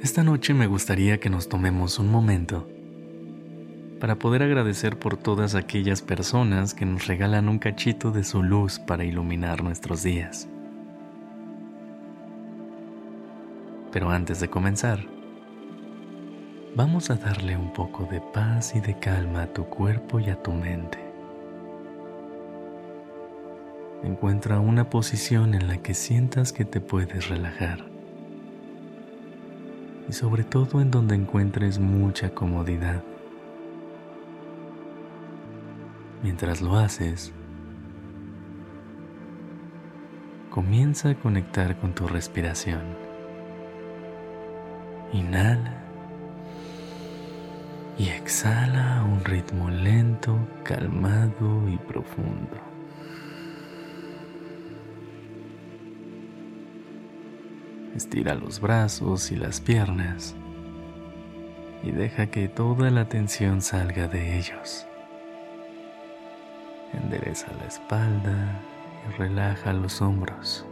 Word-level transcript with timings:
Esta 0.00 0.22
noche 0.22 0.54
me 0.54 0.68
gustaría 0.68 1.18
que 1.18 1.28
nos 1.28 1.48
tomemos 1.48 1.98
un 1.98 2.08
momento 2.08 2.68
para 3.98 4.14
poder 4.14 4.44
agradecer 4.44 4.96
por 4.96 5.16
todas 5.16 5.56
aquellas 5.56 6.02
personas 6.02 6.72
que 6.72 6.86
nos 6.86 7.08
regalan 7.08 7.48
un 7.48 7.58
cachito 7.58 8.12
de 8.12 8.22
su 8.22 8.44
luz 8.44 8.78
para 8.78 9.02
iluminar 9.02 9.64
nuestros 9.64 10.04
días. 10.04 10.48
Pero 13.90 14.10
antes 14.10 14.38
de 14.38 14.48
comenzar, 14.48 15.04
vamos 16.76 17.10
a 17.10 17.16
darle 17.16 17.56
un 17.56 17.72
poco 17.72 18.04
de 18.04 18.20
paz 18.20 18.76
y 18.76 18.80
de 18.80 18.96
calma 19.00 19.42
a 19.42 19.52
tu 19.52 19.64
cuerpo 19.64 20.20
y 20.20 20.30
a 20.30 20.40
tu 20.40 20.52
mente. 20.52 20.98
Encuentra 24.04 24.60
una 24.60 24.90
posición 24.90 25.54
en 25.54 25.66
la 25.66 25.78
que 25.78 25.94
sientas 25.94 26.52
que 26.52 26.64
te 26.64 26.80
puedes 26.80 27.28
relajar 27.28 27.87
y 30.08 30.12
sobre 30.12 30.44
todo 30.44 30.80
en 30.80 30.90
donde 30.90 31.14
encuentres 31.14 31.78
mucha 31.78 32.30
comodidad. 32.30 33.02
Mientras 36.22 36.60
lo 36.60 36.76
haces, 36.76 37.32
comienza 40.50 41.10
a 41.10 41.14
conectar 41.14 41.78
con 41.78 41.94
tu 41.94 42.08
respiración. 42.08 42.82
Inhala 45.12 45.74
y 47.98 48.08
exhala 48.08 48.98
a 48.98 49.04
un 49.04 49.24
ritmo 49.24 49.70
lento, 49.70 50.36
calmado 50.64 51.68
y 51.68 51.76
profundo. 51.76 52.77
Estira 57.98 58.36
los 58.36 58.60
brazos 58.60 59.32
y 59.32 59.36
las 59.36 59.60
piernas 59.60 60.36
y 61.82 61.90
deja 61.90 62.28
que 62.28 62.46
toda 62.46 62.92
la 62.92 63.08
tensión 63.08 63.60
salga 63.60 64.06
de 64.06 64.38
ellos. 64.38 64.86
Endereza 66.92 67.48
la 67.58 67.66
espalda 67.66 68.60
y 69.04 69.18
relaja 69.18 69.72
los 69.72 70.00
hombros. 70.00 70.64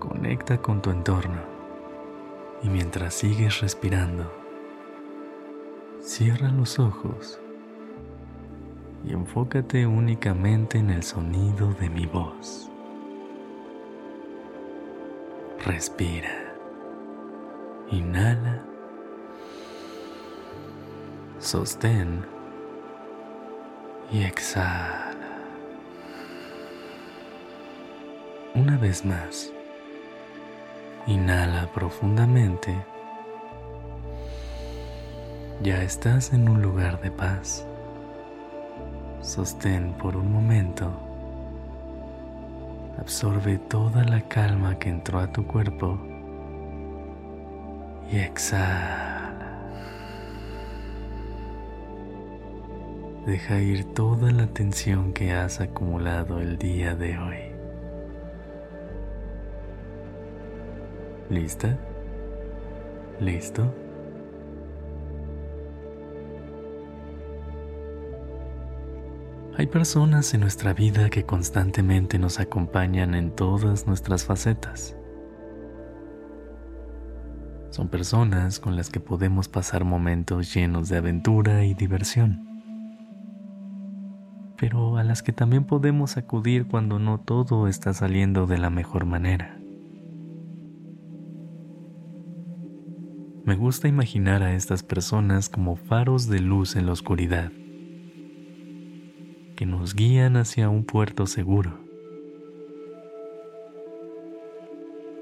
Conecta 0.00 0.58
con 0.58 0.82
tu 0.82 0.90
entorno 0.90 1.40
y 2.64 2.68
mientras 2.68 3.14
sigues 3.14 3.60
respirando, 3.60 4.36
cierra 6.02 6.48
los 6.48 6.80
ojos 6.80 7.38
y 9.06 9.12
enfócate 9.12 9.86
únicamente 9.86 10.78
en 10.78 10.90
el 10.90 11.04
sonido 11.04 11.72
de 11.74 11.90
mi 11.90 12.06
voz. 12.06 12.72
Respira. 15.66 16.30
Inhala. 17.90 18.62
Sostén. 21.40 22.24
Y 24.12 24.22
exhala. 24.22 25.16
Una 28.54 28.76
vez 28.76 29.04
más. 29.04 29.52
Inhala 31.08 31.68
profundamente. 31.74 32.72
Ya 35.64 35.82
estás 35.82 36.32
en 36.32 36.48
un 36.48 36.62
lugar 36.62 37.00
de 37.00 37.10
paz. 37.10 37.66
Sostén 39.20 39.94
por 39.94 40.16
un 40.16 40.30
momento 40.30 41.05
Absorbe 42.98 43.58
toda 43.58 44.04
la 44.04 44.22
calma 44.22 44.78
que 44.78 44.88
entró 44.88 45.18
a 45.18 45.30
tu 45.30 45.46
cuerpo 45.46 45.98
y 48.10 48.18
exhala. 48.18 49.06
Deja 53.26 53.60
ir 53.60 53.92
toda 53.92 54.30
la 54.30 54.46
tensión 54.46 55.12
que 55.12 55.32
has 55.32 55.60
acumulado 55.60 56.40
el 56.40 56.58
día 56.58 56.94
de 56.94 57.18
hoy. 57.18 57.38
¿Lista? 61.28 61.76
¿Listo? 63.20 63.74
Hay 69.58 69.68
personas 69.68 70.34
en 70.34 70.42
nuestra 70.42 70.74
vida 70.74 71.08
que 71.08 71.24
constantemente 71.24 72.18
nos 72.18 72.40
acompañan 72.40 73.14
en 73.14 73.34
todas 73.34 73.86
nuestras 73.86 74.26
facetas. 74.26 74.94
Son 77.70 77.88
personas 77.88 78.60
con 78.60 78.76
las 78.76 78.90
que 78.90 79.00
podemos 79.00 79.48
pasar 79.48 79.84
momentos 79.84 80.52
llenos 80.52 80.90
de 80.90 80.98
aventura 80.98 81.64
y 81.64 81.72
diversión, 81.72 82.46
pero 84.58 84.98
a 84.98 85.04
las 85.04 85.22
que 85.22 85.32
también 85.32 85.64
podemos 85.64 86.18
acudir 86.18 86.66
cuando 86.66 86.98
no 86.98 87.20
todo 87.20 87.66
está 87.66 87.94
saliendo 87.94 88.46
de 88.46 88.58
la 88.58 88.68
mejor 88.68 89.06
manera. 89.06 89.58
Me 93.46 93.56
gusta 93.56 93.88
imaginar 93.88 94.42
a 94.42 94.52
estas 94.52 94.82
personas 94.82 95.48
como 95.48 95.76
faros 95.76 96.28
de 96.28 96.40
luz 96.40 96.76
en 96.76 96.84
la 96.84 96.92
oscuridad 96.92 97.52
que 99.56 99.66
nos 99.66 99.94
guían 99.94 100.36
hacia 100.36 100.68
un 100.68 100.84
puerto 100.84 101.26
seguro. 101.26 101.78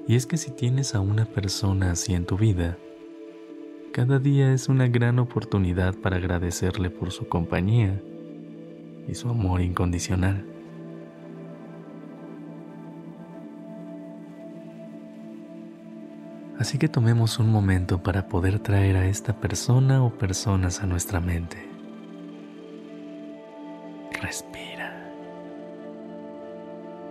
Y 0.07 0.15
es 0.15 0.27
que 0.27 0.37
si 0.37 0.51
tienes 0.51 0.93
a 0.93 0.99
una 0.99 1.25
persona 1.25 1.91
así 1.91 2.13
en 2.13 2.25
tu 2.25 2.37
vida, 2.37 2.77
cada 3.91 4.19
día 4.19 4.51
es 4.51 4.67
una 4.67 4.87
gran 4.87 5.19
oportunidad 5.19 5.95
para 5.95 6.17
agradecerle 6.17 6.89
por 6.89 7.11
su 7.11 7.27
compañía 7.27 7.99
y 9.07 9.15
su 9.15 9.29
amor 9.29 9.61
incondicional. 9.61 10.45
Así 16.59 16.77
que 16.77 16.87
tomemos 16.87 17.39
un 17.39 17.49
momento 17.49 18.03
para 18.03 18.27
poder 18.27 18.59
traer 18.59 18.97
a 18.97 19.07
esta 19.07 19.39
persona 19.39 20.03
o 20.03 20.17
personas 20.17 20.81
a 20.81 20.85
nuestra 20.85 21.19
mente. 21.19 21.74
Respira. 24.21 25.11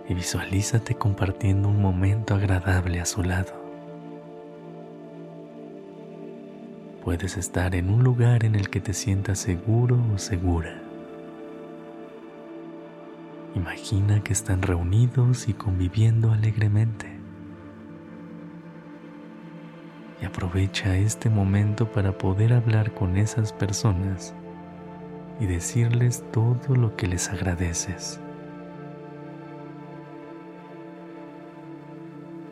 Y 0.07 0.13
visualízate 0.13 0.95
compartiendo 0.95 1.69
un 1.69 1.81
momento 1.81 2.35
agradable 2.35 2.99
a 2.99 3.05
su 3.05 3.23
lado. 3.23 3.53
Puedes 7.03 7.37
estar 7.37 7.75
en 7.75 7.89
un 7.89 8.03
lugar 8.03 8.45
en 8.45 8.55
el 8.55 8.69
que 8.69 8.81
te 8.81 8.93
sientas 8.93 9.39
seguro 9.39 9.99
o 10.13 10.17
segura. 10.17 10.81
Imagina 13.55 14.21
que 14.21 14.33
están 14.33 14.61
reunidos 14.61 15.47
y 15.47 15.53
conviviendo 15.53 16.31
alegremente. 16.31 17.07
Y 20.21 20.25
aprovecha 20.25 20.97
este 20.97 21.29
momento 21.29 21.91
para 21.91 22.17
poder 22.17 22.53
hablar 22.53 22.93
con 22.93 23.17
esas 23.17 23.53
personas 23.53 24.33
y 25.39 25.45
decirles 25.45 26.23
todo 26.31 26.75
lo 26.75 26.95
que 26.95 27.07
les 27.07 27.29
agradeces. 27.29 28.19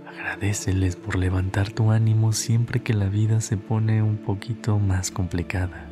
Agradeceles 0.07 0.95
por 0.95 1.15
levantar 1.15 1.71
tu 1.71 1.91
ánimo 1.91 2.33
siempre 2.33 2.81
que 2.81 2.93
la 2.93 3.05
vida 3.05 3.41
se 3.41 3.57
pone 3.57 4.01
un 4.01 4.17
poquito 4.17 4.79
más 4.79 5.11
complicada. 5.11 5.89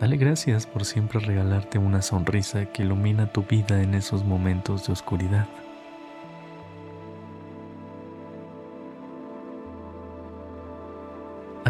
Dale 0.00 0.16
gracias 0.16 0.66
por 0.66 0.84
siempre 0.84 1.20
regalarte 1.20 1.78
una 1.78 2.02
sonrisa 2.02 2.66
que 2.66 2.82
ilumina 2.82 3.32
tu 3.32 3.44
vida 3.44 3.82
en 3.82 3.94
esos 3.94 4.24
momentos 4.24 4.86
de 4.86 4.92
oscuridad. 4.92 5.46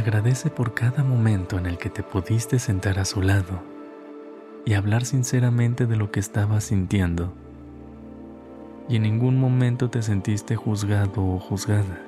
Agradece 0.02 0.50
por 0.50 0.74
cada 0.74 1.04
momento 1.04 1.58
en 1.58 1.66
el 1.66 1.78
que 1.78 1.88
te 1.88 2.02
pudiste 2.02 2.58
sentar 2.58 2.98
a 2.98 3.04
su 3.04 3.22
lado 3.22 3.62
y 4.64 4.74
hablar 4.74 5.04
sinceramente 5.04 5.86
de 5.86 5.94
lo 5.94 6.10
que 6.10 6.18
estabas 6.18 6.64
sintiendo. 6.64 7.32
Y 8.88 8.96
en 8.96 9.02
ningún 9.02 9.38
momento 9.38 9.90
te 9.90 10.02
sentiste 10.02 10.56
juzgado 10.56 11.24
o 11.24 11.38
juzgada. 11.38 12.02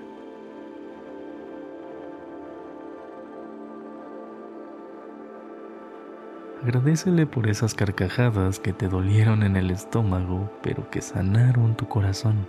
Agradecele 6.64 7.26
por 7.26 7.48
esas 7.48 7.74
carcajadas 7.74 8.58
que 8.58 8.72
te 8.72 8.88
dolieron 8.88 9.44
en 9.44 9.54
el 9.54 9.70
estómago, 9.70 10.50
pero 10.64 10.90
que 10.90 11.00
sanaron 11.00 11.76
tu 11.76 11.86
corazón. 11.86 12.44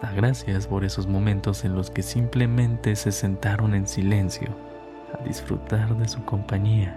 Da 0.00 0.12
gracias 0.12 0.68
por 0.68 0.84
esos 0.84 1.08
momentos 1.08 1.64
en 1.64 1.74
los 1.74 1.90
que 1.90 2.02
simplemente 2.02 2.94
se 2.94 3.10
sentaron 3.10 3.74
en 3.74 3.88
silencio 3.88 4.48
a 5.12 5.24
disfrutar 5.24 5.96
de 5.96 6.06
su 6.06 6.24
compañía. 6.24 6.96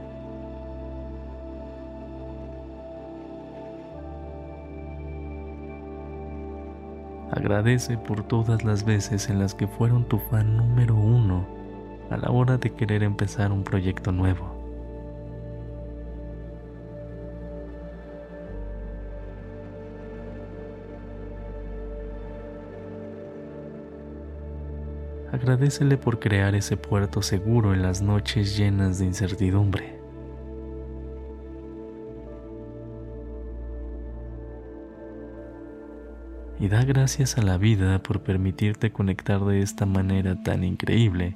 Agradece 7.32 7.98
por 7.98 8.24
todas 8.24 8.64
las 8.64 8.84
veces 8.84 9.30
en 9.30 9.40
las 9.40 9.56
que 9.56 9.68
fueron 9.68 10.04
tu 10.08 10.20
fan 10.20 10.58
número 10.58 10.96
uno 10.96 11.48
a 12.12 12.18
la 12.18 12.30
hora 12.30 12.58
de 12.58 12.72
querer 12.72 13.02
empezar 13.02 13.52
un 13.52 13.64
proyecto 13.64 14.12
nuevo. 14.12 14.61
Agradecele 25.32 25.98
por 25.98 26.20
crear 26.20 26.56
ese 26.56 26.78
puerto 26.78 27.22
seguro 27.22 27.74
en 27.74 27.82
las 27.82 28.02
noches 28.02 28.58
llenas 28.58 29.00
de 29.00 29.06
incertidumbre. 29.06 30.02
y 36.62 36.68
da 36.68 36.84
gracias 36.84 37.40
a 37.40 37.42
la 37.42 37.58
vida 37.58 38.04
por 38.04 38.22
permitirte 38.22 38.92
conectar 38.92 39.44
de 39.44 39.64
esta 39.64 39.88
manera 39.88 40.44
tan 40.44 40.64
increíble 40.64 41.36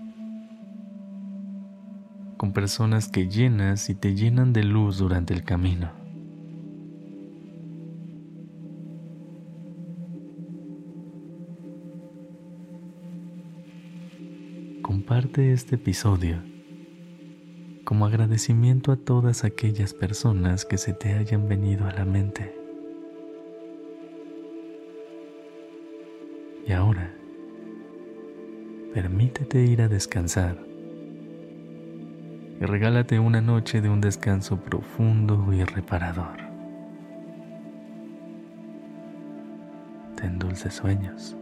con 2.37 2.53
personas 2.53 3.07
que 3.07 3.27
llenas 3.27 3.89
y 3.89 3.95
te 3.95 4.13
llenan 4.13 4.53
de 4.53 4.63
luz 4.63 4.99
durante 4.99 5.33
el 5.33 5.43
camino. 5.43 6.04
Comparte 15.07 15.53
este 15.53 15.75
episodio 15.75 16.41
como 17.83 18.07
agradecimiento 18.07 18.91
a 18.91 18.95
todas 18.95 19.43
aquellas 19.43 19.93
personas 19.93 20.65
que 20.65 20.79
se 20.79 20.93
te 20.93 21.13
hayan 21.13 21.47
venido 21.47 21.85
a 21.85 21.91
la 21.91 22.05
mente. 22.05 22.57
Y 26.65 26.71
ahora, 26.71 27.13
permítete 28.95 29.61
ir 29.61 29.83
a 29.83 29.87
descansar 29.87 30.57
y 32.59 32.65
regálate 32.65 33.19
una 33.19 33.41
noche 33.41 33.81
de 33.81 33.89
un 33.89 34.01
descanso 34.01 34.57
profundo 34.57 35.53
y 35.53 35.63
reparador. 35.63 36.37
Ten 40.15 40.39
dulces 40.39 40.73
sueños. 40.73 41.37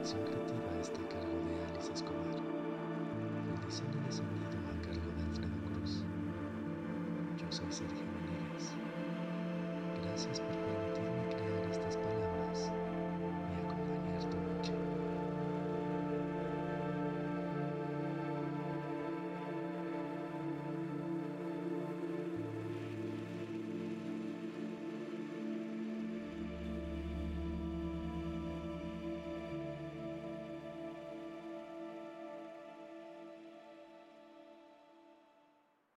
Dirección 0.00 0.22
creativa 0.24 0.80
está 0.80 0.98
a 1.02 1.08
cargo 1.08 1.36
de 1.44 1.62
Alice 1.66 1.92
Escobar. 1.92 2.40
El 3.52 3.66
diseño 3.66 4.00
de 4.06 4.12
sonido 4.12 4.56
a 4.64 4.74
cargo 4.82 5.12
de 5.12 5.22
Alfredo 5.24 5.58
Cruz. 5.68 6.04
Yo 7.36 7.46
soy 7.50 7.70
Sergio 7.70 8.06
Venegas. 8.16 8.78
Gracias 10.02 10.40
por 10.40 10.59